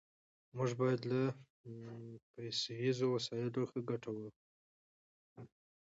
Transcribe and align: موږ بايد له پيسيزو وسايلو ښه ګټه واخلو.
موږ 0.55 0.69
بايد 0.79 1.01
له 1.11 1.21
پيسيزو 2.33 3.05
وسايلو 3.15 3.61
ښه 3.69 3.79
ګټه 3.89 4.09
واخلو. 4.13 5.47